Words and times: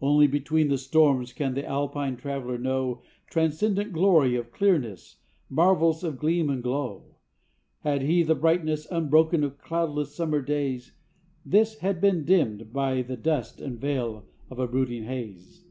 Only 0.00 0.28
between 0.28 0.68
the 0.68 0.78
storms 0.78 1.32
can 1.32 1.54
the 1.54 1.66
Alpine 1.66 2.16
traveler 2.16 2.58
know 2.58 3.02
Transcendent 3.26 3.92
glory 3.92 4.36
of 4.36 4.52
clearness, 4.52 5.16
marvels 5.50 6.04
of 6.04 6.16
gleam 6.16 6.48
and 6.48 6.62
glow; 6.62 7.16
Had 7.80 8.02
he 8.02 8.22
the 8.22 8.36
brightness 8.36 8.86
unbroken 8.88 9.42
of 9.42 9.58
cloudless 9.58 10.14
summer 10.14 10.40
days, 10.40 10.92
This 11.44 11.78
had 11.78 12.00
been 12.00 12.24
dimmed 12.24 12.72
by 12.72 13.02
the 13.02 13.16
dust 13.16 13.60
and 13.60 13.80
veil 13.80 14.26
of 14.48 14.60
a 14.60 14.68
brooding 14.68 15.06
haze. 15.06 15.64